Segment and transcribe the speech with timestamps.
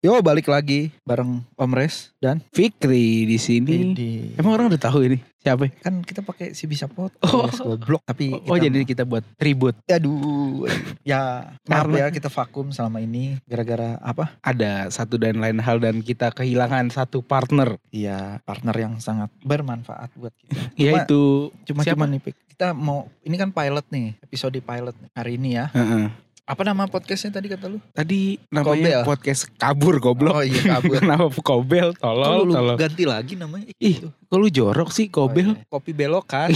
[0.00, 3.92] Yo balik lagi bareng Om Res dan Fikri di sini.
[4.32, 5.68] Emang orang udah tahu ini siapa?
[5.74, 7.44] kan kita pakai si bisa pot Oh.
[7.66, 9.72] goblok tapi Oh, kita- jadi kita buat tribut.
[9.86, 10.64] aduh
[11.02, 16.00] ya maaf ya kita vakum selama ini gara-gara apa Ada satu dan lain hal dan
[16.00, 17.76] kita kehilangan satu partner.
[17.90, 21.20] Iya partner yang sangat bermanfaat buat kita Cuma- Yaitu
[21.66, 21.92] cuma siapa?
[21.94, 22.36] cuma nih Pik.
[22.50, 26.08] kita mau ini kan pilot nih episode pilot nih hari ini ya Heeh.
[26.50, 29.06] Apa nama podcastnya tadi kata lu Tadi namanya Kobel.
[29.06, 30.34] podcast kabur goblok.
[30.34, 31.94] oh iya kabur Kenapa kobel?
[31.94, 32.74] Tolol, lu tolol.
[32.74, 35.46] ganti lagi namanya Ih, kok lu jorok sih kobel?
[35.46, 35.70] Oh, iya.
[35.70, 36.50] kopi belokan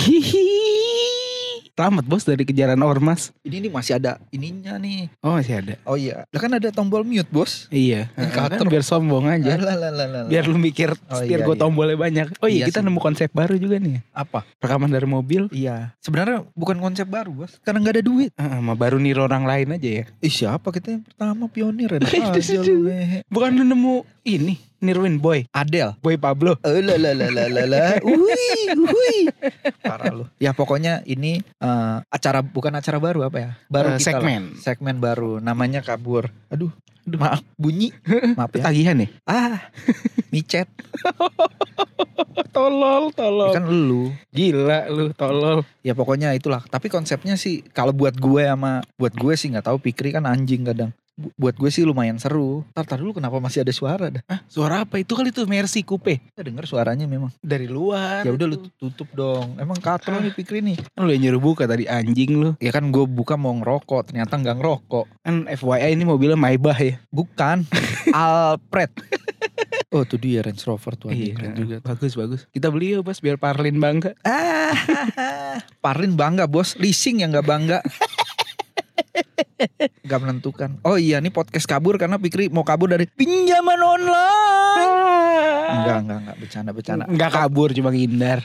[1.74, 3.34] Selamat bos dari kejaran ormas.
[3.42, 5.74] ini nih masih ada ininya nih Oh masih ada.
[5.82, 8.15] oh iya lah kan ada tombol mute bos Iya.
[8.15, 9.59] Kan biar sombong aja.
[9.59, 10.23] Lah.
[10.24, 11.59] Biar lu mikir Oh, setir iya, gue iya.
[11.59, 12.27] tombolnya banyak.
[12.38, 12.87] Oh iya, Iya kita sih.
[12.87, 14.06] nemu konsep baru juga nih.
[14.15, 15.51] apa Rekaman dari mobil.
[15.51, 18.30] Iya, sebenarnya bukan konsep baru bos, karena nggak ada duit.
[18.37, 20.04] Ah, mah baru niru orang lain aja ya.
[20.20, 21.91] Ih siapa kita yang pertama pionir.
[23.27, 24.54] Bukan lu nemu ini,
[24.84, 25.48] niruin boy.
[25.51, 25.97] Adel.
[25.98, 26.61] Boy Pablo.
[26.61, 27.99] Eh lah.
[28.04, 28.45] Ui,
[28.77, 29.16] ui.
[29.80, 30.24] Parah lu.
[30.37, 33.51] Ya pokoknya ini eh, acara bukan acara baru apa ya?
[33.66, 34.21] Baru Eh, kita lah.
[34.21, 34.43] segmen.
[34.60, 36.29] Segmen baru namanya kabur.
[36.49, 36.71] Aduh,
[37.05, 37.90] aduh maaf bunyi.
[38.38, 38.68] Maaf ya.
[38.68, 39.10] Tagihan nih.
[39.24, 39.59] Ah,
[40.29, 40.68] micet.
[42.55, 43.51] Tolol, tolol.
[43.51, 44.15] Kan lu.
[44.30, 45.66] Gila lu, tolol.
[45.82, 46.62] Ya pokoknya itulah.
[46.66, 50.62] Tapi konsepnya sih kalau buat gue sama buat gue sih nggak tahu Pikri kan anjing
[50.62, 50.95] kadang.
[51.15, 52.66] Bu- Buat gue sih lumayan seru.
[52.70, 54.18] Tar, tar dulu kenapa masih ada suara dah?
[54.26, 57.30] Ah, suara apa itu kali itu Mercy Coupe Kita denger suaranya memang.
[57.38, 58.23] dari luar.
[58.23, 58.68] Ya udah lu itu.
[58.76, 59.54] tutup dong.
[59.54, 60.74] Emang katro nih Pikri nih.
[60.90, 62.51] Kan lu yang nyuruh buka tadi anjing lu.
[62.59, 65.06] Ya kan gue buka mau ngerokok, ternyata nggak ngerokok.
[65.21, 66.98] Kan FYI ini mobilnya Maybach ya.
[67.09, 67.62] Bukan,
[68.10, 68.91] Alfred.
[69.88, 71.76] Oh tuh dia Range Rover tuh anjing Iya, keren juga.
[71.81, 72.41] Bagus, bagus.
[72.50, 74.19] Kita beli yuk, Bos, biar Parlin bangga.
[74.21, 74.75] Ah,
[75.78, 77.78] Parlin bangga bos, leasing yang nggak bangga.
[80.10, 80.81] Gak menentukan.
[80.84, 84.92] Oh iya nih podcast kabur karena Pikri mau kabur dari pinjaman online.
[85.75, 87.04] Enggak, enggak, enggak bercanda, bercanda.
[87.09, 88.41] Enggak kabur, cuma ngindar.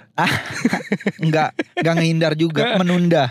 [1.24, 3.30] Enggak, enggak ngehindar juga, menunda.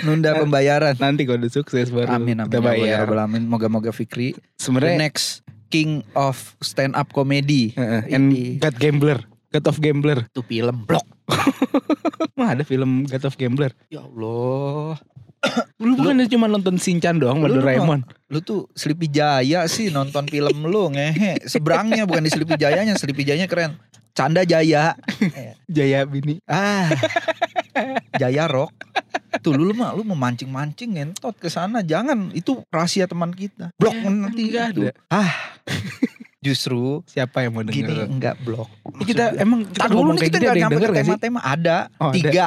[0.00, 0.94] Menunda pembayaran.
[0.96, 2.98] Nanti kalau udah sukses baru Amin amin kita ya ya bayar.
[3.04, 3.44] Rabbal alamin.
[3.44, 7.76] Moga-moga Fikri the Sebenarnya next king of stand up comedy.
[7.76, 8.60] Heeh, and Ini.
[8.62, 9.18] God Gambler,
[9.52, 10.18] God of Gambler.
[10.32, 11.04] Itu film blok.
[12.38, 13.72] Mah ada film God of Gambler.
[13.92, 14.96] Ya Allah.
[15.76, 18.00] Lu bukan cuma nonton Shinchan doang sama Lu- lu Doraemon.
[18.28, 21.42] Lu tuh Sleepy Jaya sih nonton film lu ngehe.
[21.44, 23.74] Seberangnya bukan di Sleepy Jayanya, Sleepy Jayanya keren.
[24.12, 24.94] Canda Jaya.
[25.66, 26.38] Jaya Bini.
[26.46, 26.86] ah.
[28.14, 28.70] Jaya Rock.
[29.40, 31.80] Tuh lu, lu mah lu memancing-mancing ngentot ke sana.
[31.80, 33.72] Jangan, itu rahasia teman kita.
[33.74, 34.80] Blok Eh, nanti enggak itu.
[34.86, 34.92] ada.
[35.08, 35.32] Ah.
[36.42, 38.06] Justru Siapa yang mau gini denger?
[38.08, 38.66] enggak blok.
[38.92, 41.40] Ini kita emang kita dulu nih kita gini nggak ada yang nyampe ke gak tema-tema
[41.40, 42.14] ada Oh, ada.
[42.18, 42.46] tiga.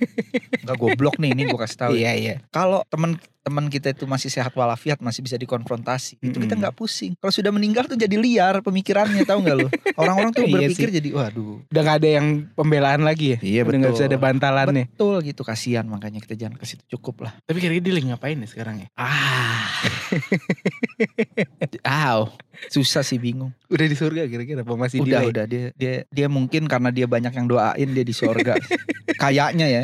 [0.62, 1.92] Enggak goblok nih ini gue kasih tahu.
[1.92, 1.98] ya.
[1.98, 2.34] Iya iya.
[2.50, 7.16] Kalau teman teman kita itu masih sehat walafiat masih bisa dikonfrontasi itu kita nggak pusing.
[7.16, 9.68] Kalau sudah meninggal tuh jadi liar pemikirannya tahu nggak lo
[10.00, 11.62] orang-orang tuh Iya berpikir jadi waduh.
[11.70, 13.38] Udah gak ada yang pembelaan lagi ya?
[13.40, 13.96] Iya, Udah gak betul.
[13.96, 14.84] bisa ada bantalannya.
[14.92, 15.84] betul gitu kasihan.
[15.86, 17.32] Makanya kita jangan ke situ cukup lah.
[17.46, 18.88] Tapi kira-kira dia lagi ngapain nih sekarang ya?
[18.98, 19.68] ah.
[21.86, 22.28] Aw,
[22.68, 23.54] susah sih bingung.
[23.70, 25.30] Udah di surga kira-kira apa masih udah delay?
[25.32, 25.44] udah.
[25.46, 28.58] Dia dia dia mungkin karena dia banyak yang doain dia di sorga
[29.22, 29.82] kayaknya ya.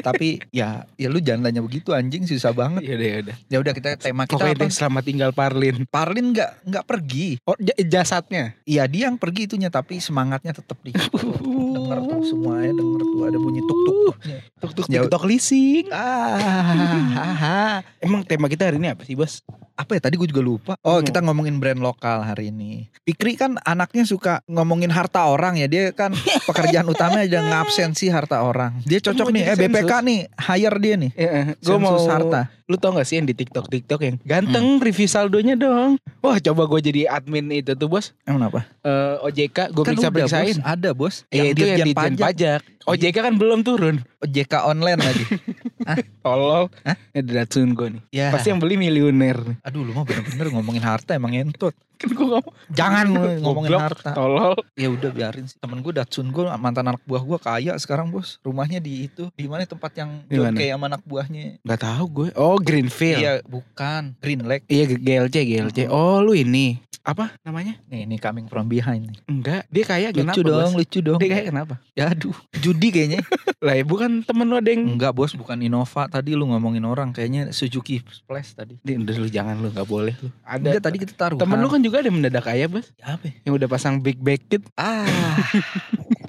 [0.00, 2.24] Tapi ya ya lu jangan tanya begitu anjing.
[2.24, 2.86] Susah banget.
[2.86, 3.36] Ya udah ya udah.
[3.44, 5.76] ya udah kita tema kita Pokoknya apa deh selamat tinggal Parlin.
[5.86, 8.54] Parlin nggak nggak pergi Oh ja- jasadnya.
[8.62, 10.90] Iya dia yang pergi itunya tapi semangatnya tetap di
[11.74, 14.14] denger tuh semuanya denger tuh ada bunyi tuk tuk.
[14.58, 15.84] Tuk tuk Ya- TikTok leasing.
[15.90, 19.42] Ah, Emang tema kita hari ini apa sih bos?
[19.74, 20.72] Apa ya tadi gue juga lupa.
[20.80, 21.04] Oh Hmm.
[21.04, 22.86] kita ngomongin brand lokal hari ini.
[23.02, 26.14] Pikri kan anaknya suka ngomongin harta orang ya dia kan
[26.48, 28.78] pekerjaan utamanya ada ngabsensi harta orang.
[28.82, 30.02] Dia cocok Mau nih eh BPK sensus.
[30.02, 31.10] nih hire dia nih.
[31.56, 32.48] gue mau harta.
[32.64, 36.00] Lu tau gak sih yang di TikTok TikTok yang ganteng review saldonya dong.
[36.18, 38.16] Wah coba gue jadi admin itu tuh bos.
[38.24, 38.64] Emang apa?
[38.80, 40.56] Eh, OJK gue Kan periksa udah, periksain.
[40.56, 40.64] bos.
[40.64, 41.14] Ada bos.
[41.28, 42.60] Iya itu yang di pajak.
[42.84, 44.00] OJK kan belum turun.
[44.18, 45.24] OJK online lagi.
[46.24, 46.72] Tolol.
[46.82, 46.96] Hah?
[47.10, 48.02] Ini Datsun gue nih.
[48.10, 48.28] ya.
[48.30, 49.36] Pasti yang beli miliuner.
[49.36, 49.56] nih.
[49.62, 51.72] Aduh lu mah bener-bener ngomongin harta emang entot.
[52.00, 52.54] Kan gue ngomong.
[52.70, 53.04] Jangan
[53.38, 54.10] ngomongin Goblok, harta.
[54.12, 54.54] Tolol.
[54.74, 55.56] Ya udah biarin sih.
[55.56, 58.40] Temen gue Datsun gue mantan anak buah gue kaya sekarang bos.
[58.40, 59.30] Rumahnya di itu.
[59.32, 61.62] Di mana tempat yang kayak sama anak buahnya.
[61.62, 62.28] Gak tahu gue.
[62.34, 63.20] Oh Greenfield.
[63.20, 64.18] Iya, Iya bukan.
[64.18, 64.66] Green Lake.
[64.68, 65.78] GLC GLC.
[65.86, 66.82] Oh lu ini.
[67.04, 67.76] Apa namanya?
[67.86, 69.18] Nih ini coming from behind nih.
[69.28, 69.68] Enggak.
[69.68, 70.78] Dia kayak Lucu kenapa dong, bos?
[70.80, 71.18] lucu dong.
[71.20, 71.74] Dia kayak kenapa?
[71.92, 72.32] Ya aduh.
[72.58, 73.20] Judi kayaknya.
[73.64, 74.96] Lah ya bukan temen lu ada yang.
[74.96, 76.06] Enggak bos, bukan Innova.
[76.06, 77.10] Tadi lu ngomongin orang.
[77.10, 78.78] Kayaknya Suzuki Splash tadi.
[78.86, 80.30] Dia, udah lu jangan lu gak boleh lu.
[80.46, 80.78] Ada.
[80.78, 81.38] Enggak tadi kita taruh.
[81.42, 82.94] Temen lu kan juga ada mendadak kaya bos.
[82.94, 83.26] Ya apa?
[83.26, 83.34] ya?
[83.42, 84.62] Yang udah pasang big backit.
[84.78, 85.02] Ah.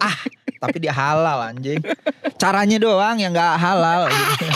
[0.02, 0.18] ah.
[0.58, 1.78] Tapi dia halal anjing.
[2.42, 4.10] Caranya doang yang nggak halal.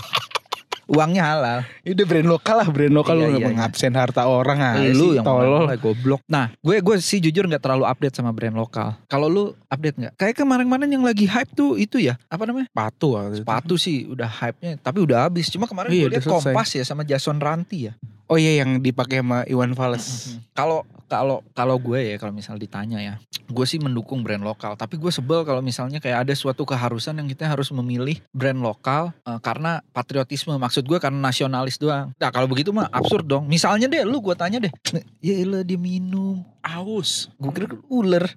[0.90, 1.60] Uangnya halal.
[1.86, 5.14] Ini udah brand lokal lah, brand lokal Iya, lu iya, ngabsen harta orang aja lu
[5.14, 5.70] sih, yang tolol.
[5.78, 6.22] goblok.
[6.26, 8.98] Nah, gue gue sih jujur nggak terlalu update sama brand lokal.
[9.06, 10.14] Kalau lu update nggak?
[10.18, 12.66] Kayak kemarin-kemarin yang lagi hype tuh itu ya, apa namanya?
[12.74, 13.46] Sepatu itu.
[13.46, 15.46] Sepatu sih udah hype-nya, tapi udah habis.
[15.54, 16.54] Cuma kemarin Iya, gue lihat selesai.
[16.58, 17.94] Kompas ya sama Jason Ranti ya.
[18.30, 20.38] Oh iya yang dipakai sama Iwan Fals.
[20.54, 23.18] Kalau kalau kalau gue ya kalau misal ditanya ya,
[23.50, 24.78] gue sih mendukung brand lokal.
[24.78, 29.10] Tapi gue sebel kalau misalnya kayak ada suatu keharusan yang kita harus memilih brand lokal
[29.26, 30.54] eh, karena patriotisme.
[30.62, 32.14] Maksud gue karena nasionalis doang.
[32.22, 33.50] Nah kalau begitu mah absurd dong.
[33.50, 34.70] Misalnya deh, lu gue tanya deh,
[35.26, 37.34] ya elah dia minum, Aus.
[37.42, 38.30] gue kira ular.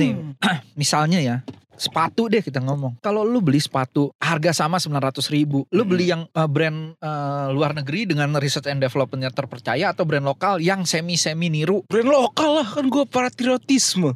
[0.00, 0.16] Nih,
[0.80, 1.36] misalnya ya.
[1.74, 2.98] Sepatu deh kita ngomong.
[2.98, 5.66] Kalau lu beli sepatu harga sama 900 ribu.
[5.70, 5.90] Lu Hmm.
[5.90, 10.58] beli yang eh, brand eh, luar negeri dengan research and developmentnya terpercaya atau brand lokal
[10.58, 14.14] yang semi-semi niru Brand lokal lah kan gue patriotisme.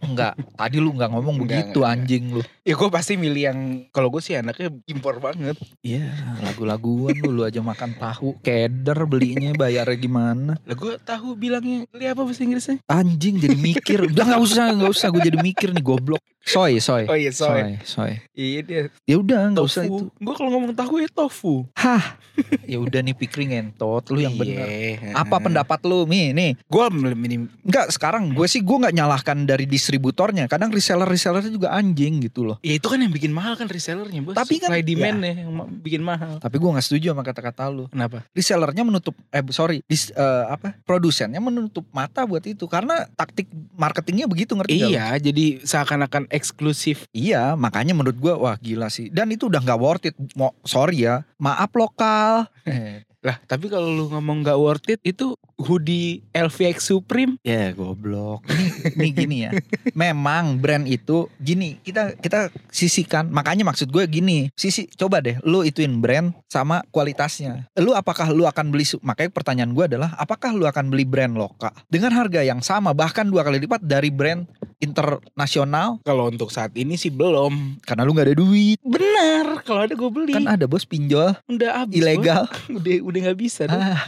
[0.00, 2.42] Enggak, tadi lu nggak ngomong Enggak, begitu enggak, anjing lu.
[2.64, 3.58] Ya gue pasti milih yang
[3.90, 5.56] kalau gue sih anaknya impor banget.
[5.80, 6.08] Iya,
[6.42, 10.52] lagu-laguan lu, lu aja makan tahu, keder belinya bayarnya gimana?
[10.64, 12.78] Lah gue tahu bilangnya beli apa bahasa Inggrisnya?
[12.84, 13.98] Anjing jadi mikir.
[14.08, 16.20] Udah nggak usah, nggak usah gue jadi mikir nih goblok.
[16.44, 17.08] Soy, soy.
[17.08, 17.48] Oh iya soy.
[17.56, 18.12] Soy, soy.
[18.36, 20.12] Iya dia Ya udah nggak usah itu.
[20.12, 21.64] Gue kalau ngomong tahu ya tofu.
[21.72, 22.20] Hah.
[22.68, 24.62] Ya udah nih pikir ngentot lu yang bener.
[24.62, 25.10] Iya.
[25.10, 26.30] Apa pendapat lu nih?
[26.30, 27.50] Nih, Gue minim.
[27.64, 30.46] enggak sekarang gue sih gue nggak nyalahkan dari distributornya.
[30.46, 32.60] Kadang reseller-resellernya juga anjing gitu loh.
[32.62, 34.36] Ya itu kan yang bikin mahal kan resellernya bos.
[34.36, 35.50] Tapi kan- Supply demand ya yang
[35.80, 36.38] bikin mahal.
[36.38, 37.88] Tapi gue nggak setuju sama kata-kata lu.
[37.88, 38.22] Kenapa?
[38.36, 44.28] resellernya menutup eh sorry dis, eh, apa produsennya menutup mata buat itu karena taktik marketingnya
[44.28, 44.90] begitu ngerti?
[44.90, 47.06] Iya, jadi seakan-akan eksklusif.
[47.14, 49.06] iya makanya menurut gua wah gila sih.
[49.14, 50.18] Dan itu udah nggak worth it.
[50.34, 52.50] Mo, sorry ya maaf lokal.
[53.18, 57.34] Lah, tapi kalau lu ngomong gak worth it itu hoodie LVX Supreme.
[57.42, 58.46] ya goblok.
[58.94, 59.50] Nih, gini ya.
[59.90, 63.26] Memang brand itu gini kita kita sisihkan.
[63.34, 67.66] Makanya maksud gue gini sisi coba deh lu ituin brand sama kualitasnya.
[67.82, 71.74] Lu apakah lu akan beli makanya pertanyaan gue adalah apakah lu akan beli brand lokal?
[71.90, 74.46] Dengan harga yang sama bahkan dua kali lipat dari brand
[74.78, 77.82] internasional Kalau untuk saat ini sih belum.
[77.82, 80.32] karena lu nggak ada duit Benar, kalau ada gue beli.
[80.32, 81.98] kan ada bos pinjol udah habis.
[81.98, 82.62] ilegal Bos.
[82.78, 83.76] Udah udah nggak bisa dong.
[83.76, 83.98] ah.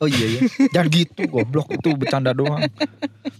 [0.00, 0.40] Oh iya ya
[0.72, 2.64] jangan gitu goblok itu bercanda doang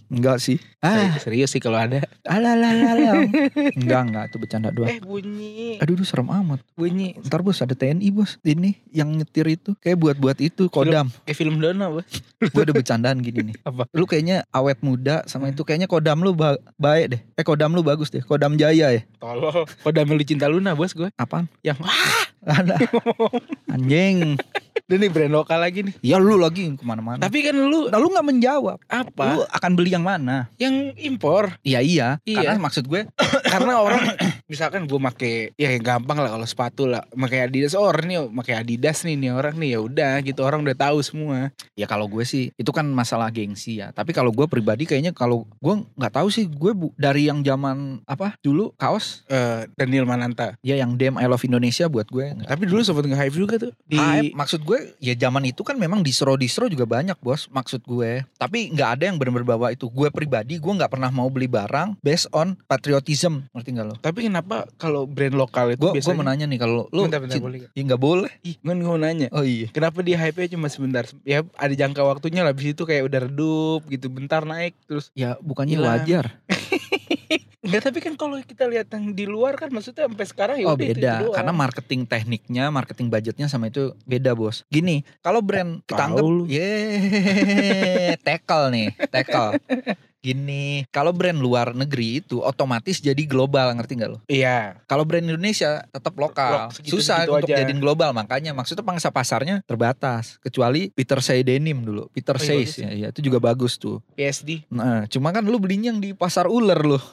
[0.07, 2.01] enggak sih ah Serius sih kalau ada.
[2.25, 3.29] Alalalalam.
[3.77, 4.89] Enggak, enggak, itu bercanda doang.
[4.89, 5.77] Eh bunyi.
[5.77, 6.59] Aduh, aduh serem amat.
[6.73, 7.13] Bunyi.
[7.21, 8.41] Ntar bos ada TNI bos.
[8.41, 11.13] Ini yang nyetir itu kayak buat-buat itu kodam.
[11.21, 12.09] Kayak film Dona bos.
[12.41, 13.55] Gue ada bercandaan gini nih.
[13.69, 13.85] Apa?
[13.93, 17.21] Lu kayaknya awet muda sama itu kayaknya kodam lu ba- baik deh.
[17.37, 18.25] Eh kodam lu bagus deh.
[18.25, 19.01] Kodam Jaya ya.
[19.21, 19.69] Tolol.
[19.69, 21.13] Kok Damel Cinta Luna bos gue.
[21.13, 21.45] Apaan?
[21.61, 21.85] Yang
[22.41, 22.81] Ada.
[23.77, 24.41] Anjing.
[24.91, 25.95] Ini brand lokal lagi nih.
[26.01, 27.19] Ya lu lagi ke mana-mana.
[27.19, 28.77] Tapi kan lu Nah, lu nggak menjawab.
[28.85, 29.25] apa?
[29.33, 30.47] Lu akan beli yang mana?
[30.57, 31.55] Yang impor.
[31.61, 32.07] Iya iya.
[32.23, 32.43] Iya.
[32.43, 33.07] Karena maksud gue
[33.53, 34.03] Karena orang
[34.45, 38.53] misalkan gue make ya gampang lah kalau sepatu lah pakai Adidas oh, orang nih pakai
[38.59, 41.51] Adidas nih nih orang nih ya udah gitu orang udah tahu semua.
[41.73, 43.91] Ya kalau gue sih itu kan masalah gengsi ya.
[43.91, 48.01] Tapi kalau gue pribadi kayaknya kalau gue nggak tahu sih gue bu- dari yang zaman
[48.03, 50.55] apa dulu kaos Eh Daniel Mananta.
[50.61, 52.33] ya yang DM I Love Indonesia buat gue.
[52.41, 55.99] Tapi dulu sempat nge-hype juga tuh di Hype, maksud gue ya zaman itu kan memang
[55.99, 60.55] distro-distro juga banyak bos maksud gue tapi nggak ada yang benar-benar bawa itu gue pribadi
[60.55, 65.03] gue nggak pernah mau beli barang based on patriotism ngerti nggak lo Tapi kenapa kalau
[65.03, 67.71] brand lokal itu gue gue biasanya mau nanya nih kalau lo Bentar, bentar, boleh nggak?
[67.73, 69.27] ya nggak boleh Ih, gue mau nanya.
[69.31, 71.03] oh iya Kenapa dia hype-nya cuma sebentar?
[71.23, 75.09] Ya ada jangka waktunya lah habis itu kayak udah redup gitu, bentar naik terus.
[75.13, 76.01] ya bukannya Hilang.
[76.03, 76.25] wajar
[77.61, 80.73] Enggak, tapi kan kalau kita lihat yang di luar kan maksudnya sampai sekarang ya Oh
[80.73, 81.37] itu- beda, itu doang.
[81.37, 84.65] karena marketing tekniknya, marketing budgetnya sama itu beda bos.
[84.67, 86.49] Gini, kalau brand kita anggap, lu.
[86.49, 86.73] ye,
[88.17, 89.61] tackle nih, tackle.
[90.21, 94.21] Gini, kalau brand luar negeri itu otomatis jadi global, ngerti nggak lo?
[94.29, 94.77] Iya.
[94.85, 97.65] Kalau brand Indonesia tetap lokal, Lok, susah untuk aja.
[97.65, 98.13] jadiin global.
[98.13, 100.37] Makanya maksudnya pangsa pasarnya terbatas.
[100.37, 103.81] Kecuali Peter Say Denim dulu, Peter Oh, iya, Says bagus ya, ya, itu juga bagus
[103.81, 103.97] tuh.
[104.13, 104.69] PSD.
[104.69, 107.01] Nah, cuma kan lu belinya yang di pasar ular lu.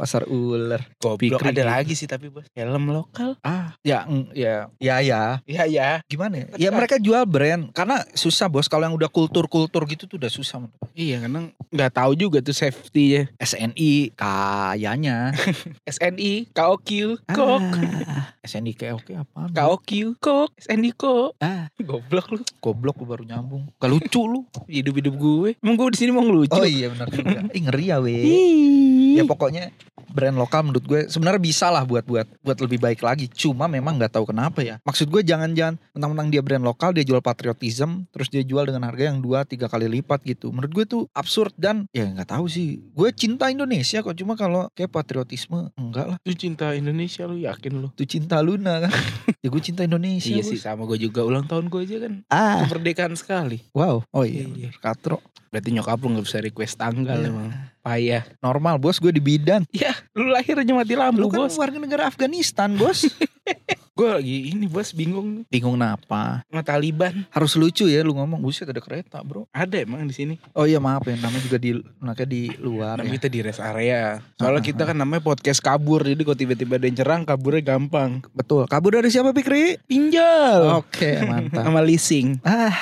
[0.00, 0.88] pasar ular.
[0.98, 2.48] Goblok Pikri ada lagi sih tapi bos.
[2.56, 3.36] Helm lokal.
[3.44, 5.22] Ah, ya, mm, ya, ya, ya.
[5.44, 5.88] Iya ya.
[6.08, 6.56] Gimana ya?
[6.56, 8.72] Ya mereka jual brand karena susah bos.
[8.72, 10.62] Kalau yang udah kultur-kultur gitu tuh udah susah.
[10.92, 13.22] Iya karena nggak tahu juga tuh safety ya.
[13.40, 15.32] SNI kayaknya.
[15.94, 16.88] SNI, KOQ,
[17.26, 17.60] kok,
[18.08, 19.48] Ah, SNI oke apaan?
[19.52, 21.36] KOQ, kok, SNI kok.
[21.38, 22.42] Ah, Goblok lu.
[22.58, 23.68] goblok lu baru nyambung.
[23.78, 24.40] Gak lucu lu.
[24.68, 25.48] Hidup-hidup gue.
[25.60, 26.54] Emang gue di sini mau ngelucu.
[26.54, 27.42] Oh iya benar juga.
[27.50, 28.22] Ih ngeri ya weh.
[28.22, 29.20] Ih.
[29.20, 29.68] ya pokoknya
[30.12, 33.96] brand lokal menurut gue sebenarnya bisa lah buat buat buat lebih baik lagi cuma memang
[33.96, 38.28] nggak tahu kenapa ya maksud gue jangan-jangan mentang-mentang dia brand lokal dia jual patriotism terus
[38.28, 41.88] dia jual dengan harga yang dua tiga kali lipat gitu menurut gue tuh absurd dan
[41.90, 46.34] ya nggak tahu sih gue cinta Indonesia kok cuma kalau kayak patriotisme enggak lah Lu
[46.34, 47.88] cinta Indonesia lu yakin lu?
[47.90, 48.92] itu cinta Luna kan
[49.42, 50.50] ya gue cinta Indonesia Iya bos.
[50.50, 53.64] sih sama gue juga ulang tahun gue aja kan ah kemerdekaan sekali.
[53.72, 54.68] wow oh iya, Iya.
[54.76, 57.28] katro Berarti nyokap lu gak bisa request tanggal Iya.
[57.28, 57.48] emang.
[57.78, 58.22] Payah.
[58.40, 61.56] normal bos gue di bidan Ya lu lahirnya mati lampu lu kan bos.
[61.56, 63.04] warga negara Afghanistan bos
[63.92, 67.28] Gue lagi ini bos bingung bingung kenapa Sama Taliban.
[67.28, 70.34] harus lucu ya lu ngomong buset ada kereta bro Ada emang di sini.
[70.56, 73.16] Oh iya maaf ya, namanya juga di namanya di luar Namanya ya.
[73.20, 74.24] kita di rest area.
[74.40, 76.00] Soalnya Ah, kita kan namanya podcast kabur.
[76.00, 78.24] Jadi kalau tiba-tiba ada yang cerang kaburnya gampang.
[78.32, 78.64] Betul.
[78.64, 79.76] Kabur dari siapa Pikri?
[79.84, 80.72] Pinjol.
[80.80, 81.60] Oke, mantap.
[81.68, 82.40] Sama leasing.
[82.42, 82.72] ah.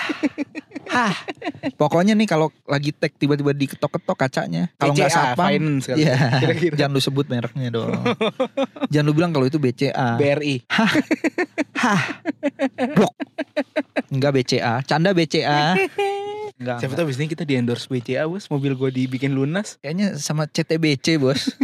[0.90, 1.14] Ah.
[1.74, 4.70] Pokoknya nih kalau lagi tag tiba-tiba diketok-ketok kacanya.
[4.74, 5.10] Kalau nggak.
[5.94, 6.16] Iya.
[6.42, 6.74] Kira-kira.
[6.76, 7.94] Jangan lu sebut mereknya dong.
[8.90, 10.18] Jangan lu bilang kalau itu BCA.
[10.18, 10.66] BRI.
[10.70, 10.99] Hah.
[12.98, 13.14] Blok.
[14.10, 15.76] Enggak BCA, canda BCA.
[16.60, 16.78] Enggak.
[16.84, 18.44] Siapa tahu abis ini kita di endorse BCA bos.
[18.52, 19.80] Mobil gue dibikin lunas.
[19.80, 21.56] Kayaknya sama CTBC, Bos.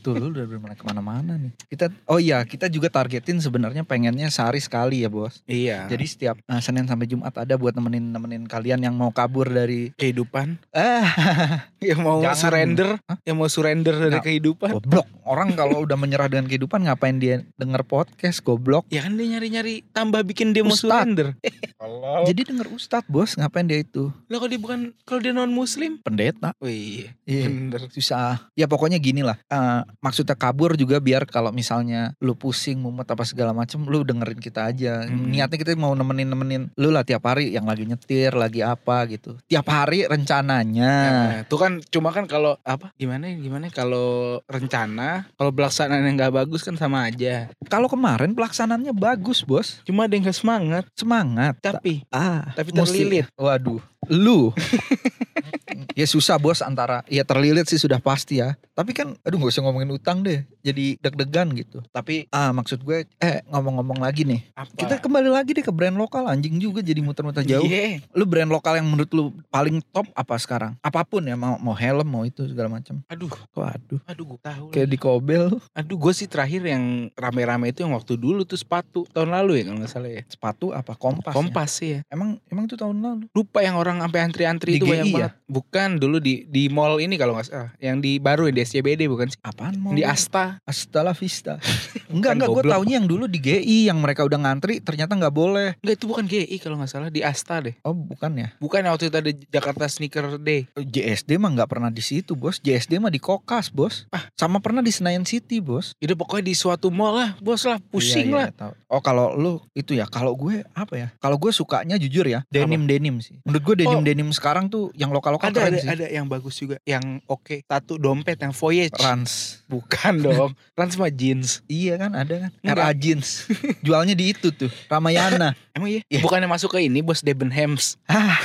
[0.00, 1.52] Tuh lu udah bener ke mana-mana nih.
[1.66, 5.44] Kita, oh iya kita juga targetin sebenarnya pengennya sehari sekali ya bos.
[5.44, 5.84] Iya.
[5.86, 9.92] Jadi setiap eh, Senin sampai Jumat ada buat nemenin nemenin kalian yang mau kabur dari
[9.94, 10.56] kehidupan.
[10.70, 11.04] ah
[11.80, 12.36] Yang mau Jangan.
[12.36, 12.88] surrender.
[13.02, 13.16] Hah?
[13.22, 14.24] Yang mau surrender dari Nggak.
[14.26, 14.68] kehidupan.
[14.74, 15.06] goblok.
[15.22, 18.88] Orang kalau udah menyerah dengan kehidupan ngapain dia denger podcast goblok.
[18.88, 21.36] Ya kan dia nyari-nyari tambah bikin dia mau surrender.
[22.28, 26.00] Jadi denger ustad bos ngapain dia itu Lah kalau dia bukan kalau dia non muslim.
[26.00, 26.52] pendeta.
[26.58, 27.12] Oh iya.
[27.22, 27.46] Iya.
[27.46, 27.82] Bener.
[27.90, 33.10] susah ya pokoknya gini lah Eh, maksudnya kabur juga biar kalau misalnya lu pusing mumet
[33.10, 35.02] apa segala macem lu dengerin kita aja.
[35.10, 35.26] Hmm.
[35.30, 39.34] niatnya kita mau nemenin nemenin lu lah tiap hari yang lagi nyetir lagi apa gitu.
[39.50, 40.92] Tiap hari rencananya.
[41.10, 46.06] Nah, itu kan cuma kan kalau apa gimana ya, gimana ya, kalau rencana kalau pelaksanaan
[46.06, 47.50] yang nggak bagus kan sama aja.
[47.66, 49.82] kalau kemarin pelaksanaannya bagus bos.
[49.82, 50.84] Cuma ada yang gak semangat.
[50.94, 51.54] semangat.
[51.62, 52.04] Tapi.
[52.12, 53.26] Ah tapi mesti- terlilit.
[53.38, 54.54] waduh lu
[55.98, 59.62] ya susah bos antara ya terlilit sih sudah pasti ya tapi kan aduh nggak usah
[59.66, 64.72] ngomongin utang deh jadi deg-degan gitu tapi ah maksud gue eh ngomong-ngomong lagi nih apa?
[64.76, 67.64] Kita kembali lagi deh ke brand lokal anjing juga jadi muter-muter jauh.
[67.64, 68.04] Iya.
[68.12, 70.72] Lu brand lokal yang menurut lu paling top apa sekarang?
[70.80, 73.02] Apa pun ya mau mau helm mau itu segala macam.
[73.08, 74.00] Aduh, Waduh.
[74.06, 74.64] aduh gue tahu.
[74.72, 79.04] Kayak di Kobel Aduh, gue sih terakhir yang rame-rame itu yang waktu dulu tuh sepatu
[79.10, 80.22] tahun lalu ya kalau nggak salah ya.
[80.28, 81.32] sepatu apa kompas.
[81.32, 81.36] ya?
[81.36, 82.00] Kompas sih ya.
[82.12, 83.24] Emang emang itu tahun lalu.
[83.32, 85.14] Lupa yang orang sampai antri-antri itu banyak ya?
[85.18, 85.32] banget.
[85.50, 87.70] Bukan dulu di di mall ini kalau nggak salah.
[87.82, 89.38] Yang di baru ya di SCBD bukan sih?
[89.42, 89.90] Apaan mau?
[89.90, 90.06] Di?
[90.06, 90.62] Asta.
[90.62, 91.58] Hasta la vista.
[92.14, 95.74] enggak enggak gue taunya yang dulu di GI yang mereka udah ngantri ternyata nggak boleh.
[95.82, 97.74] Enggak itu bukan GI kalau nggak salah di Asta deh.
[97.82, 98.48] Oh bukan ya.
[98.62, 100.70] Bukan waktu itu ada Jakarta Sneaker Day.
[100.78, 102.62] JSD mah nggak pernah di situ bos.
[102.62, 104.06] JSD mah di Kokas bos.
[104.14, 104.30] Ah.
[104.38, 105.98] Sama pernah di Senayan City bos.
[105.98, 108.46] Itu pokoknya di suatu mall lah, bos lah, pusing Iya, lah.
[108.46, 108.72] iya, tahu.
[108.90, 111.08] Oh kalau lu itu ya, kalau gue apa ya?
[111.18, 113.38] Kalau gue sukanya jujur ya, denim denim sih.
[113.46, 115.88] Menurut gue denim denim sekarang tuh yang lokal lokal Ada keren ada sih.
[115.88, 117.64] ada yang bagus juga, yang oke.
[117.64, 118.96] Satu dompet yang Voyage.
[118.96, 119.64] Rans.
[119.64, 120.52] Bukan dong.
[120.74, 121.64] Rans mah jeans.
[121.64, 122.50] Iya kan ada kan.
[122.60, 122.76] Enggak.
[122.76, 123.48] RA jeans.
[123.86, 125.56] Jualnya di itu tuh, Ramayana.
[125.76, 126.02] Emang iya?
[126.06, 126.20] Iya.
[126.20, 127.96] Bukannya masuk ke ini bos Debenhams.
[128.04, 128.36] ah,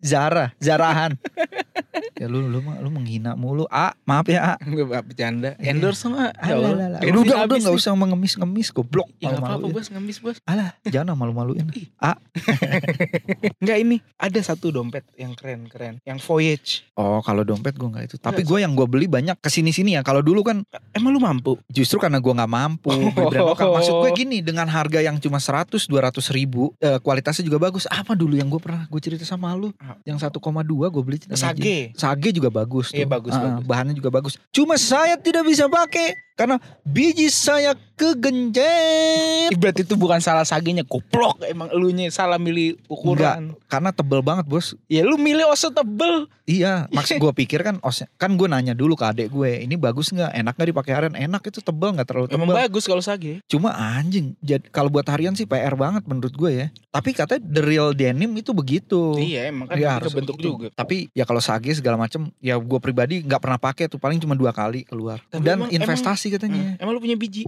[0.00, 1.18] Zara, Zarahan.
[2.20, 3.64] Ya lu lu mah- lu menghina mulu.
[3.72, 4.54] Ah, maaf ya.
[4.54, 4.54] A.
[4.60, 5.56] Enggak bercanda.
[5.56, 5.72] Iya.
[5.72, 6.28] Endorse sama.
[6.44, 7.00] Ya Allah.
[7.00, 7.80] Udah udah habis udah nggak nih.
[7.80, 9.08] usah mengemis-ngemis goblok.
[9.16, 10.36] Ya nggak apa-apa bos ngemis bos.
[10.44, 11.64] Alah, jangan malu-maluin.
[13.56, 15.96] Enggak ini ada satu dompet yang keren keren.
[16.04, 16.70] Yang Voyage.
[16.94, 18.16] Oh, kalau dompet gue nggak itu.
[18.20, 20.04] Tapi gue yang gue beli banyak ke sini-sini ya.
[20.04, 20.60] Kalau dulu kan
[20.90, 21.54] Emang lu mampu?
[21.70, 23.70] Justru karena gue nggak mampu lokal.
[23.78, 27.86] Maksud gue gini, dengan harga yang cuma 100 200 ribu, eh, kualitasnya juga bagus.
[27.86, 29.70] Apa dulu yang gue pernah gue cerita sama lu?
[29.78, 29.96] Ah.
[30.02, 31.18] Yang 1,2 gue beli.
[31.22, 31.94] dengan Sage.
[32.10, 32.90] Sage juga bagus.
[32.90, 33.10] Iya, tuh.
[33.14, 33.64] bagus, Ah, bagus.
[33.70, 34.34] Bahannya juga bagus.
[34.50, 39.52] Cuma saya tidak bisa pakai karena biji saya kegenjet.
[39.52, 43.52] Berarti itu bukan salah sagenya goblok emang elunya salah milih ukuran.
[43.66, 44.72] Karena tebel banget bos.
[44.86, 46.24] Ya lu milih oso tebel.
[46.44, 50.10] Iya, maksud gue pikir kan, os- kan gue nanya dulu ke adek gue, ini bagus
[50.10, 50.34] nggak?
[50.34, 51.14] Enak nggak dipakai harian?
[51.14, 52.42] Enak itu tebel nggak terlalu tebel.
[52.42, 53.38] Emang bagus kalau sage.
[53.46, 54.34] Cuma anjing,
[54.70, 56.66] kalau buat harian sih PR banget menurut gue ya.
[56.90, 59.14] Tapi katanya the real denim itu begitu.
[59.14, 60.48] Iya emang kan kita harus bentuk begitu.
[60.48, 60.66] juga.
[60.74, 64.34] Tapi ya kalau sage segala macem, ya gue pribadi nggak pernah pakai tuh paling cuma
[64.34, 65.22] dua kali keluar.
[65.28, 66.74] Tapi Dan emang- investasi katanya.
[66.74, 67.46] Hmm, Emang lu punya biji?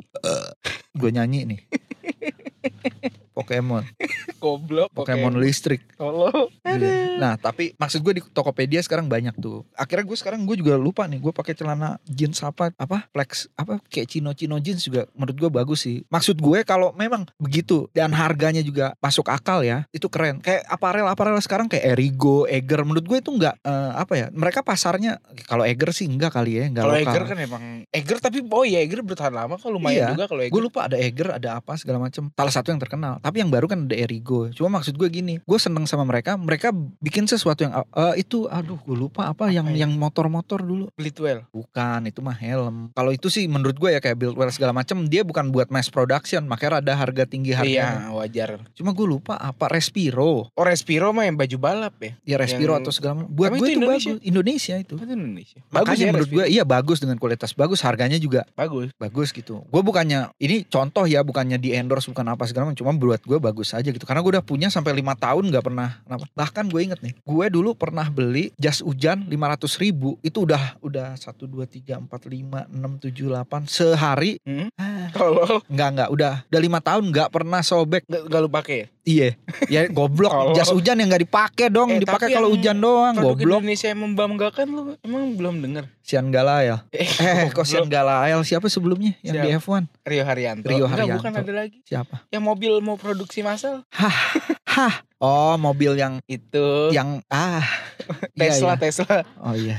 [0.93, 1.61] Gue nyanyi nih.
[3.33, 3.85] Pokemon.
[4.43, 4.89] Goblok.
[4.93, 5.83] Pokemon listrik.
[5.97, 6.49] Tolong.
[6.65, 7.17] Iya.
[7.19, 9.65] Nah tapi maksud gue di Tokopedia sekarang banyak tuh.
[9.73, 11.19] Akhirnya gue sekarang gue juga lupa nih.
[11.19, 15.51] Gue pakai celana jeans apa apa flex apa kayak chino chino jeans juga menurut gue
[15.53, 16.05] bagus sih.
[16.09, 20.43] Maksud gue kalau memang begitu dan harganya juga masuk akal ya itu keren.
[20.45, 24.27] Kayak aparel aparel sekarang kayak Erigo, Eger menurut gue itu nggak eh, apa ya.
[24.33, 27.13] Mereka pasarnya kalau Eger sih enggak kali ya nggak Kalau lokal.
[27.13, 30.09] Eger kan emang Eger tapi oh iya Eger bertahan lama kok lumayan Iya.
[30.17, 30.53] juga kalau Eger.
[30.53, 32.29] Gue lupa ada Eger, ada apa segala macam.
[32.35, 33.22] Salah satu yang terkenal.
[33.23, 34.51] Tapi yang baru kan ada Erigo.
[34.53, 36.35] Cuma maksud gue gini, gue seneng sama mereka.
[36.35, 39.87] Mereka bikin sesuatu yang eh, itu, aduh, gue lupa apa, yang ya?
[39.87, 40.91] yang motor-motor dulu.
[40.99, 41.47] Blitwell.
[41.55, 42.91] Bukan, itu mah helm.
[42.93, 46.45] Kalau itu sih menurut gue ya kayak buildware segala macam, dia bukan buat mass production,
[46.51, 48.11] makanya ada harga tinggi harganya.
[48.11, 48.51] Iya wajar.
[48.75, 50.51] Cuma gue lupa apa Respiro.
[50.51, 52.13] Oh Respiro mah yang baju balap ya.
[52.27, 53.31] Ya Respiro Yang- atau segala macam.
[53.31, 54.13] Buat gue itu itu Indonesia.
[54.13, 54.27] bagus.
[54.27, 54.95] Indonesia itu.
[54.99, 55.59] Itu Indonesia.
[55.71, 58.91] Makanya ya, menurut gue iya bagus dengan kualitas bagus, harganya juga bagus.
[58.99, 59.63] bagus gitu.
[59.69, 63.39] Gue bukannya ini contoh ya, bukannya di endorse bukan apa segala macam, cuma buat gue
[63.39, 64.03] bagus aja gitu.
[64.03, 66.01] Karena gue udah punya sampai lima tahun nggak pernah.
[66.03, 66.25] kenapa.
[66.33, 71.13] Bahkan gue inget nih, gue dulu pernah beli jas hujan 500 ribu itu udah udah
[71.15, 74.41] satu dua tiga empat lima enam tujuh delapan sehari.
[74.43, 74.73] Hmm?
[74.75, 75.61] Ah, Tolol.
[75.69, 78.09] Nggak nggak udah udah lima tahun nggak pernah sobek.
[78.09, 78.87] Nggak, lu pakai ya?
[79.03, 79.29] Iya,
[79.67, 80.55] ya goblok.
[80.55, 83.19] Jas hujan yang nggak dipakai dong, Eh, dipakai kalau hujan doang.
[83.19, 83.59] Goblok.
[83.61, 85.91] Indonesia yang membanggakan lu emang belum denger.
[86.01, 86.79] Sian Galael.
[86.89, 87.03] Eh,
[87.43, 87.91] Eh, kok Sian.
[87.91, 89.91] Galael siapa sebelumnya yang di F1?
[90.03, 90.65] Rio Haryanto.
[90.65, 91.19] Rio Enggak, Haryanto.
[91.19, 91.79] bukan ada lagi.
[91.83, 92.31] Siapa?
[92.31, 93.83] Yang mobil mau produksi massal.
[93.93, 95.03] Hah.
[95.19, 97.63] Oh, mobil yang Itu yang ah
[98.35, 98.81] iya, Tesla, iya.
[98.81, 99.17] Tesla.
[99.39, 99.77] Oh iya.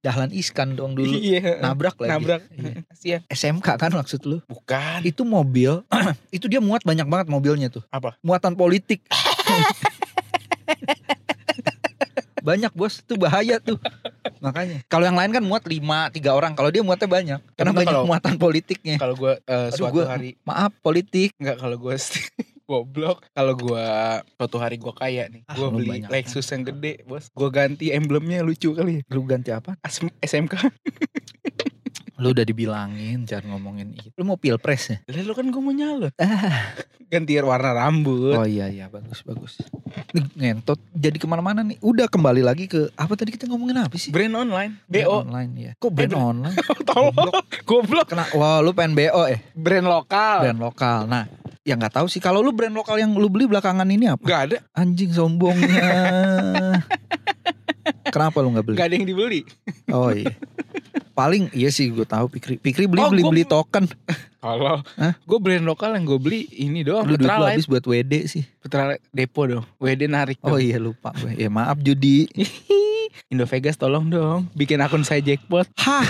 [0.00, 1.08] Dahlan Iskan dong dulu.
[1.10, 1.60] Iya.
[1.60, 2.10] Nabrak lagi.
[2.10, 2.42] Nabrak.
[3.00, 3.20] Iya.
[3.26, 4.40] SMK kan maksud lu?
[4.46, 5.00] Bukan.
[5.02, 5.84] Itu mobil,
[6.36, 7.84] itu dia muat banyak banget mobilnya tuh.
[7.88, 8.16] Apa?
[8.20, 9.04] Muatan politik.
[12.40, 13.76] banyak bos, itu bahaya tuh.
[14.40, 14.80] Makanya.
[14.88, 16.56] Kalau yang lain kan muat lima, tiga orang.
[16.56, 17.40] Kalau dia muatnya banyak.
[17.52, 18.96] Karena banyak kalau- muatan politiknya.
[18.96, 21.36] Kalau gua eh, Aduh, suatu gua- hari Maaf, politik.
[21.36, 21.94] Enggak kalau gue
[22.70, 23.86] goblok kalau gua
[24.30, 26.08] suatu hari gua kaya nih Ah, gua lu beli banyak.
[26.08, 29.74] Lexus yang gede bos gua ganti emblemnya lucu kali ya Lu ganti apa?
[29.80, 30.54] As- SMK
[32.14, 34.12] Lu udah dibilangin jangan ngomongin itu.
[34.12, 34.96] Lu mau pilpres ya?
[35.08, 36.76] Lah lu kan gua mau nyalon Ah.
[37.10, 39.58] ganti warna rambut Oh iya iya bagus bagus.
[40.30, 41.80] Ngentot jadi ke mana-mana nih.
[41.80, 44.12] Udah kembali lagi ke apa tadi kita ngomongin apa sih?
[44.12, 45.72] brand online Brand BO online ya.
[45.74, 46.56] Kok brand Eh, online?
[46.86, 47.16] tolong
[47.64, 51.00] goblok Kena, wah lu pengen BO eh brand lokal brand lokal.
[51.06, 51.24] Nah,
[51.62, 54.22] ya nggak tahu sih kalau lu brand lokal yang lu beli belakangan ini apa?
[54.22, 55.84] Gak ada Anjing sombongnya.
[58.10, 58.76] Kenapa lu nggak beli?
[58.76, 59.40] Gak ada yang dibeli
[59.88, 60.32] Oh iya.
[61.12, 62.56] Paling iya sih gue tahu Pikri.
[62.56, 63.84] Pikri beli Oh, beli gua- beli token.
[64.40, 68.14] Kalau gue brand lokal yang gue beli ini doang lu duit lu habis buat WD
[68.26, 68.44] sih.
[68.58, 71.36] Petralite Depo dong WD narik Oh dong iya lupa gue.
[71.36, 72.24] Ya maaf judi.
[73.26, 76.06] Indo Vegas tolong dong Bikin akun saya jackpot Hah.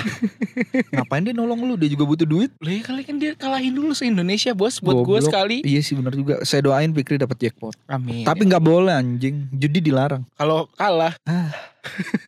[0.93, 1.75] Ngapain dia nolong lu?
[1.75, 2.51] Dia juga butuh duit.
[2.59, 6.13] Lah ya kali kan dia kalahin dulu se-Indonesia bos Buat gue sekali Iya sih benar
[6.13, 6.41] juga.
[6.43, 7.75] Saya doain Fikri dapat jackpot.
[7.87, 9.49] Amin Tapi nggak boleh anjing.
[9.51, 10.25] Judi dilarang.
[10.35, 11.53] Kalau kalah Ah.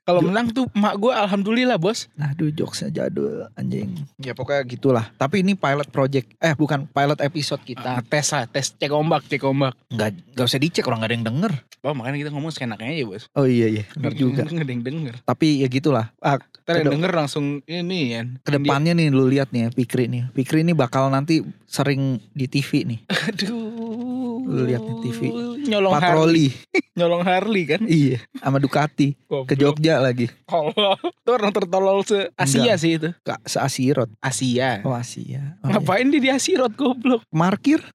[0.03, 3.95] Kalau menang tuh emak gue alhamdulillah bos Aduh jokesnya jadul anjing.
[4.19, 5.05] Ya pokoknya gitulah.
[5.17, 6.33] Tapi ini pilot project.
[6.43, 8.09] Eh bukan pilot episode Kita kita.
[8.09, 11.27] tes lah Tes cek ombak Cek ombak Nggak nggak usah dicek orang nggak ada yang
[11.27, 11.53] denger.
[11.83, 14.43] Oh makanya kita ngomong seenaknya aja bos Oh iya iya benar juga.
[14.47, 16.07] Nggak ada yang denger Tapi ya gitulah.
[16.23, 20.07] Ah, Ntar yang denger langsung ini ya ke depannya nih lu lihat nih ya Fikri
[20.07, 20.31] nih.
[20.31, 23.01] Fikri ini bakal nanti sering di TV nih.
[23.33, 24.12] Aduh
[24.43, 25.21] Lu lihat nih TV.
[25.63, 26.87] Nyolong Harley Patroli.
[26.93, 28.19] Nyolong Harley kan iya.
[28.37, 29.15] Sama Ducati.
[29.47, 29.55] Ke.
[29.55, 30.29] Jogja lagi.
[30.45, 32.77] Tolol Itu orang tertolol se Asia Enggak.
[32.79, 34.11] sih itu Kak seasirot.
[34.19, 35.57] Asia Oh Asia.
[35.59, 35.73] Oh, iya.
[35.73, 37.81] Ngapain dia di Asirot goblok Markir?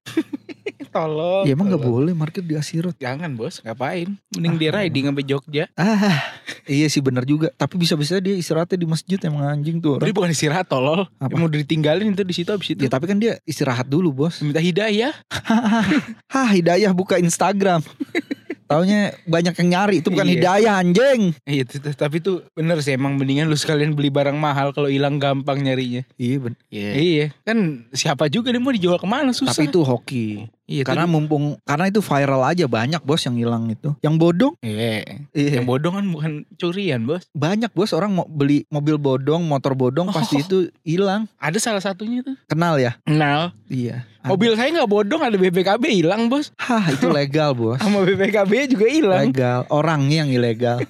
[0.88, 2.06] Tolol ya emang nggak tolol.
[2.06, 2.96] boleh markir di Asirot.
[2.96, 6.16] Jangan bos Ngapain Mending Ah, dia riding sampai Jogja Ah,
[6.64, 7.52] iya sih benar juga.
[7.52, 10.16] Tapi bisa-bisa dia istirahatnya di masjid emang anjing tuh Dia orang.
[10.16, 11.34] bukan istirahat tolol Apa?
[11.34, 14.40] Mau ditinggalin itu di situ abis itu Ya tapi kan dia istirahat dulu bos.
[14.40, 15.12] Minta hidayah
[16.38, 17.82] Hah Hidayah buka Instagram.
[18.70, 20.34] Taunya banyak yang nyari itu bukan Iya.
[20.38, 21.22] Hidayah anjing.
[21.48, 21.64] Iya
[21.98, 26.06] tapi tuh bener sih emang mendingan lu sekalian beli barang mahal kalau hilang gampang nyarinya.
[26.14, 26.54] Iya ben.
[26.70, 26.90] Iya.
[26.94, 29.50] Iya kan siapa juga dia mau dijual ke mana susah.
[29.56, 30.46] Tapi itu hoki.
[30.68, 33.96] Iya, Karena mumpung karena itu viral aja banyak bos yang hilang itu.
[33.98, 34.54] Yang bodong?
[34.60, 35.02] iya.
[35.32, 35.58] Iya.
[35.58, 37.24] Yang bodong kan bukan curian bos.
[37.32, 41.24] Banyak bos orang mau beli mobil bodong, motor bodong pasti itu hilang.
[41.40, 42.36] Ada salah satunya tuh.
[42.46, 43.00] Kenal ya?
[43.08, 44.04] Nah Iya.
[44.18, 44.34] Ada.
[44.34, 46.52] mobil saya nggak bodong ada BPKB hilang bos.
[46.60, 47.80] Hah itu legal bos.
[47.80, 49.32] Sama BPKB juga hilang.
[49.32, 49.64] Legal.
[49.72, 50.78] Orangnya yang ilegal.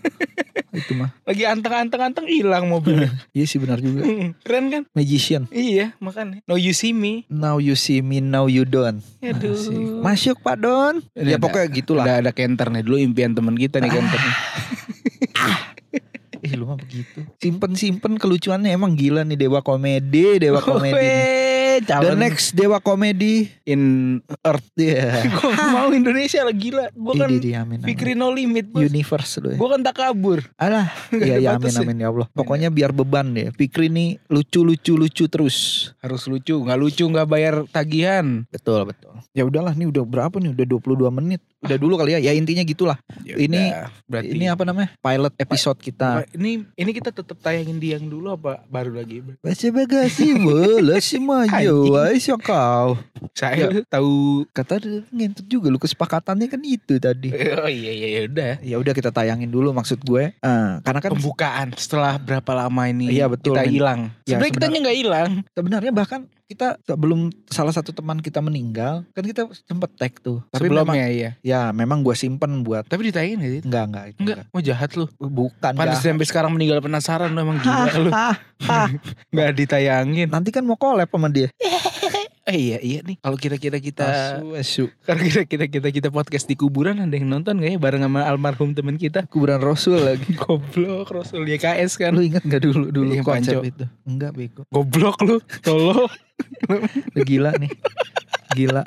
[0.69, 1.11] itu mah.
[1.25, 3.11] Lagi anteng-anteng-anteng hilang mobilnya.
[3.37, 4.03] Iya sih benar juga.
[4.43, 4.83] Keren kan?
[4.91, 5.47] Magician.
[5.51, 6.41] Iya makanya.
[6.47, 7.29] No you see me.
[7.29, 9.03] Now you see me, now you don't.
[9.21, 9.55] Aduh.
[9.69, 10.01] Asik.
[10.01, 10.95] Masuk Pak Don.
[11.13, 12.05] Ya ada- pokoknya gitulah.
[12.05, 14.21] Ada ada kenter nih dulu impian teman kita nih kenter.
[16.39, 17.27] Ih lu mah begitu.
[17.37, 20.95] Simpen-simpen kelucuannya emang gila nih dewa komedi, dewa komedi.
[20.95, 21.03] nih.
[21.03, 23.47] Weh, The next Dewa Komedi.
[23.63, 23.83] in
[24.41, 24.67] Earth.
[24.75, 25.23] Iya.
[25.31, 26.91] Gue mau Indonesia lah gila.
[26.91, 27.79] Gue kan Ini dia amin.
[27.79, 27.87] amin.
[27.87, 28.83] Fikri no limit bos.
[28.83, 29.59] Universe lu ya.
[29.59, 30.43] Gue kan tak kabur.
[30.57, 31.79] Alah, iya ya amin ya.
[31.81, 32.27] amin ya Allah.
[32.33, 33.51] Pokoknya biar beban deh.
[33.53, 35.91] Fikri nih lucu lucu lucu terus.
[35.99, 38.43] Harus lucu, nggak lucu nggak bayar tagihan.
[38.49, 39.18] Betul betul.
[39.39, 40.51] Ya udahlah nih udah berapa nih?
[40.51, 41.39] Udah 22 menit.
[41.63, 42.21] Udah dulu kali ya.
[42.27, 42.99] Ya intinya gitulah.
[43.23, 44.89] Ya Ini- udah, berarti Ini apa namanya?
[44.99, 46.27] Pilot episode kita.
[46.35, 49.23] ini ini kita tetap tayangin di yang dulu apa baru lagi?
[49.39, 51.55] Baca bagasi boleh sih maju.
[51.55, 52.99] Ayo kau.
[53.31, 54.43] Saya tahu.
[54.51, 54.83] Kata
[55.15, 57.31] ngentut juga lu kesepakatannya kan itu tadi.
[57.59, 58.53] Oh iya iya ya udah.
[58.63, 60.35] Ya udah kita tayangin dulu maksud gue.
[60.35, 64.11] Eh, karena kan Pembukaan setelah berapa lama ini Iya, betul, kita hilang.
[64.27, 65.31] Ya, Sebenarnya kita nggak hilang.
[65.55, 70.41] sebenarnya bahkan kita sebelum salah satu teman kita meninggal kan kita sempet tag tuh.
[70.49, 71.31] Tapi memang, Sebelumnya iya.
[71.45, 73.63] ya memang gue simpen buat Tapi ditayangin nggak sih?
[73.69, 75.05] enggak enggak itu Enggak, mau jahat lu.
[75.21, 76.01] Bukan jahat.
[76.01, 78.11] sampai sekarang meninggal penasaran lu emang gila lu.
[78.11, 78.35] Hah,
[78.69, 78.89] hah.
[79.29, 80.29] Nggak ditayangin.
[80.33, 81.53] Nanti kan mau collab sama dia.
[82.49, 83.21] Eh iya iya nih.
[83.21, 84.85] Kalau kira-kira kita Asu, asu.
[85.07, 88.73] kalau kira-kira kita kita podcast di kuburan ada yang nonton nggak ya bareng sama almarhum
[88.73, 89.29] teman kita?
[89.29, 90.33] Kuburan Rasul lagi.
[90.41, 92.17] Goblok Rasul YKS kan.
[92.17, 93.85] Lu inget gak dulu dulu Iya, konsep itu?
[94.09, 94.65] Enggak bego.
[94.73, 95.37] Goblok lu.
[95.61, 96.09] Tolong.
[97.15, 97.69] Lu gila nih.
[98.57, 98.81] Gila.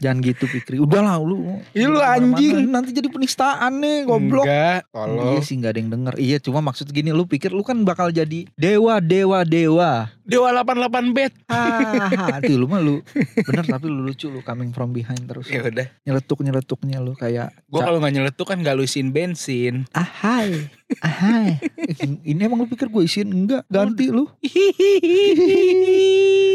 [0.00, 0.76] Jangan gitu Fikri.
[0.80, 1.60] Udahlah lu.
[1.70, 2.66] Ih, lu anjing.
[2.66, 4.48] Nanti jadi penistaan nih goblok.
[4.48, 4.82] Enggak.
[4.82, 5.40] Iya Tolong.
[5.44, 8.48] sih gak ada yang denger Iya cuma maksud gini lu pikir lu kan bakal jadi
[8.56, 11.34] dewa dewa dewa Dewa 88 bet.
[11.50, 13.02] Hahaha lu mah lu
[13.42, 15.86] Bener tapi lu lucu lu coming from behind terus Ya udah.
[16.06, 19.90] Nyeletuk nyeletuknya lu kayak Gua kalau nggak nyeletuk kan nggak lu isiin bensin.
[19.90, 20.70] Ahai
[21.02, 21.58] Ahai
[22.30, 24.30] Ini emang lu pikir gue isiin Enggak ganti lu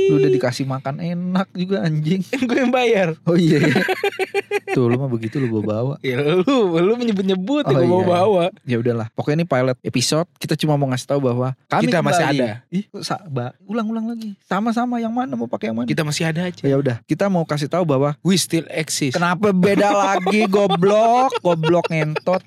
[0.09, 3.17] Lu udah dikasih makan enak juga anjing gue yang bayar.
[3.25, 3.83] Oh iya iya.
[4.71, 6.43] Tuh lu mah begitu lu bawa-bawa Ya lu
[6.75, 8.07] lu menyebut-nyebut Oh, ya gue iya.
[8.07, 8.43] bawa.
[8.67, 12.23] Ya udahlah Pokoknya ini pilot episode Kita cuma mau ngasih tahu bahwa kami Kita masih
[12.25, 12.47] ada.
[12.69, 12.85] Ih,
[13.65, 14.35] ulang-ulang lagi.
[14.43, 15.87] Sama-sama yang mana mau pakai yang mana?
[15.87, 16.61] Kita masih ada aja.
[16.61, 19.15] Ya udah, kita mau kasih tahu bahwa We still exist.
[19.15, 22.41] kenapa beda lagi goblok, goblok ngentot.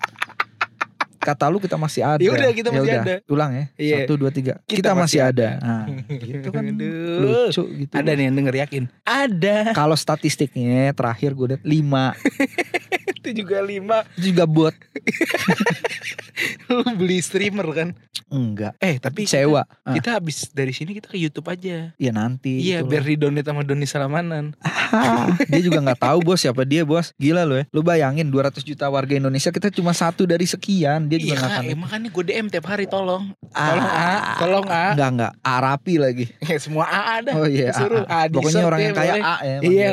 [1.18, 2.22] Kata lu kita masih ada.
[2.22, 3.14] Ya udah, kita masih udah, ada.
[3.26, 3.64] Ulang ya.
[3.74, 3.96] Iya.
[4.06, 4.62] Satu dua tiga.
[4.64, 5.48] Kita, Kita masih masih ada.
[5.58, 5.66] ada.
[5.66, 5.84] Nah,
[6.30, 7.18] gitu kan Aduh.
[7.20, 7.92] lucu gitu.
[7.92, 8.82] Ada nih yang denger yakin.
[9.02, 9.56] Ada.
[9.74, 11.68] Kalau statistiknya terakhir gue liat 5
[13.28, 13.98] Itu juga lima.
[14.14, 14.72] Juga bot
[16.70, 17.88] Lu beli streamer kan?
[18.28, 21.90] Enggak Eh tapi Sewa Ah, Kita habis dari sini kita ke YouTube aja.
[21.92, 23.10] Ya nanti Iya, gitu biar loh.
[23.10, 24.52] di-donate sama Doni Salamanan.
[24.62, 28.60] Ah, Dia juga nggak tahu bos siapa dia bos Gila lo ya Lu bayangin 200
[28.62, 31.76] juta warga Indonesia Kita cuma satu dari sekian Dia juga Iya, nggak Kak, akan eh,
[31.78, 33.32] makanya gue DM tiap hari tolong.
[33.50, 33.68] Ah.
[33.68, 34.84] Tolong A, tolong A.
[34.92, 37.32] Enggak enggak A rapi lagi Ya, semua A ada.
[37.34, 37.72] Oh iya.
[38.06, 39.14] A, Pokoknya orang ya, yang kayak.
[39.18, 39.90] A ya Iya.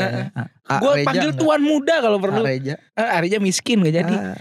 [0.65, 1.39] Gue panggil enggak?
[1.39, 2.41] tuan muda kalau perlu.
[2.41, 4.15] Reja Ah, Arija miskin gak jadi.
[4.15, 4.35] Ah,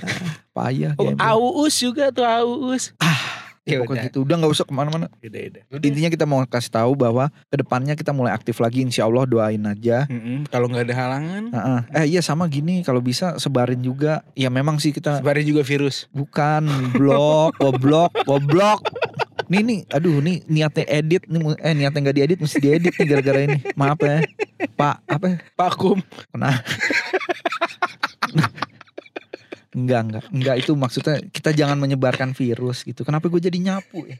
[0.50, 1.12] Payah Oh.
[1.18, 2.94] Auus juga tuh Auus.
[3.64, 4.04] Ya, Ya udah.
[4.04, 5.80] gitu Udah gak usah ke mana-mana Udah, udah.
[5.80, 9.56] Intinya kita mau kasih tahu bahwa Ke depannya kita mulai aktif lagi Insya Allah doain
[9.58, 11.80] aja Mm-mm, Kalau nggak ada halangan, Heeh.
[11.96, 16.12] Eh iya sama gini Kalau bisa sebarin juga Ya memang sih kita sebarin juga virus.
[16.12, 18.84] Bukan blok Goblok Goblok
[19.48, 23.40] Nih nih Aduh nih niatnya edit nih, Eh niatnya gak diedit Mesti diedit nih gara-gara
[23.42, 24.20] ini Maaf ya
[24.72, 25.36] Pak Apa ya?
[25.58, 25.98] Vakum.
[26.32, 26.50] Kena
[29.74, 30.24] Enggak, enggak.
[30.30, 33.02] Enggak itu maksudnya kita jangan menyebarkan virus gitu.
[33.02, 34.14] Kenapa gue jadi nyapu ya?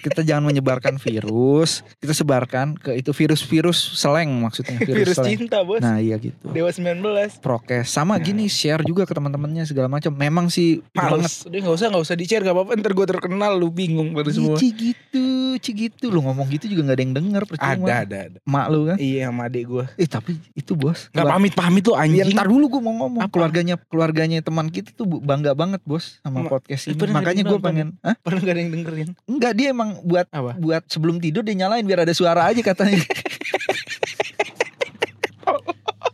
[0.00, 5.32] Kita jangan menyebarkan virus, kita sebarkan ke itu virus-virus seleng maksudnya virus, Virus seleng.
[5.36, 5.78] cinta, Bos.
[5.78, 6.40] Nah, iya gitu.
[6.46, 7.36] Dewa 19.
[7.38, 8.18] Prokes sama Nah.
[8.18, 10.10] gini share juga ke teman-temannya segala macam.
[10.10, 11.20] Memang sih banget.
[11.20, 11.34] Males.
[11.44, 12.72] Udah nggak usah nggak usah di-share gak apa-apa.
[12.74, 14.56] Ntar gue terkenal lu bingung pada semua.
[14.56, 15.24] Ci gitu,
[15.58, 16.08] ci gitu.
[16.08, 17.70] Lu ngomong gitu juga gak ada yang denger percuma.
[17.76, 18.38] Ada, ada, ada.
[18.42, 18.96] Mak lu kan.
[18.96, 19.84] Iya sama adik gue.
[19.96, 21.12] Eh tapi itu bos.
[21.12, 22.32] Gak pamit-pamit lu Ya, anjing.
[22.32, 23.30] ntar dulu gue mau ngomong Apa?
[23.30, 26.96] keluarganya keluarganya teman kita tuh bangga banget bos sama Ma- podcast ini.
[26.96, 28.16] pernah Makanya gue pengen, Hah?
[28.22, 29.08] Pernah gak ada yang dengerin?
[29.26, 30.56] enggak dia emang buat Apa?
[30.56, 32.98] buat sebelum tidur dia nyalain biar ada suara aja katanya.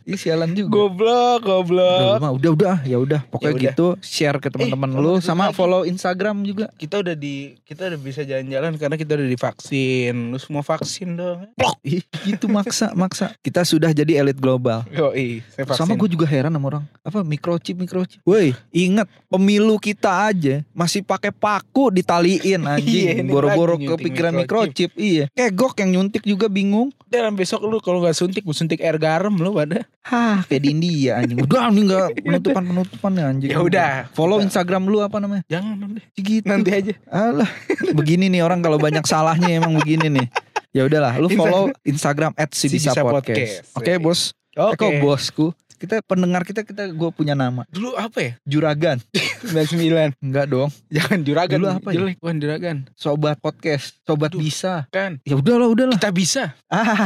[0.07, 0.71] Ih sialan juga.
[0.71, 1.99] Goblok, Udah, goblok.
[2.09, 3.63] lu mah udah udah ya udah pokoknya Ya udah.
[3.67, 5.53] gitu share ke teman-teman Eh, lu sama lagi.
[5.53, 6.71] follow Instagram juga.
[6.73, 10.31] Kita udah di kita udah bisa jalan-jalan karena kita udah divaksin.
[10.31, 11.51] Lu semua vaksin dong.
[11.83, 13.35] Ih, gitu maksa maksa.
[13.37, 14.87] Kita sudah jadi elit global.
[14.87, 15.11] Yo,
[15.49, 15.75] saya vaksin.
[15.77, 18.23] Sama gue juga heran sama orang apa microchip microchip.
[18.23, 23.07] Woi, ingat pemilu kita aja masih pakai paku ditaliin Iya, anjing.
[23.17, 24.87] ini Boro-boro kepikiran microchip.
[24.87, 24.91] microchip.
[24.95, 25.25] Iya.
[25.29, 26.95] Kegok yang nyuntik juga bingung.
[27.05, 29.83] Dan besok lu kalau nggak suntik, lu suntik air garam lu pada.
[30.07, 31.43] Hah, kayak di India anjing.
[31.43, 33.49] Udah nih enggak penutupan-penutupan ya anjing.
[33.51, 33.91] Ya udah.
[34.15, 34.39] Follow.
[34.39, 35.43] Instagram lu apa namanya?
[35.51, 36.03] Jangan udah.
[36.15, 36.47] Gitu.
[36.47, 36.93] Nanti aja.
[37.11, 37.51] Alah,
[37.91, 40.27] begini nih orang kalau banyak salahnya emang begini nih.
[40.71, 43.67] Ya udahlah, lu follow Instagram Si @sibisa Bisa podcast.
[43.75, 44.31] Oke, Bos.
[44.57, 44.89] Oke.
[44.89, 45.45] kok bosku?
[45.77, 48.31] Kita pendengar kita kita gue punya nama Dulu apa ya?
[48.43, 48.97] Juragan.
[49.47, 50.69] 99 Enggak dong.
[50.89, 51.95] Jangan juragan Dulu apa ya?
[51.95, 54.41] jelek Bukan juragan Sobat podcast, sobat Aduh.
[54.41, 54.89] bisa.
[54.89, 55.93] Kan Ya udahlah, udahlah.
[55.93, 57.05] kita bisa Ah.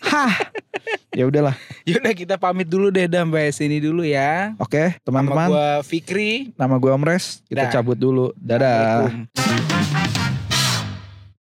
[0.00, 0.32] Hah.
[1.10, 1.58] Ya udahlah.
[1.88, 5.46] Yaudah kita pamit dulu deh Dan Sampai sini dulu ya Oke, Nama teman-teman.
[5.48, 7.42] gua Fikri Nama gue Omres.
[7.44, 7.70] Kita Dah.
[7.72, 8.30] cabut dulu.
[8.34, 9.10] Dadah.
[9.10, 10.41] Assalamualaikum.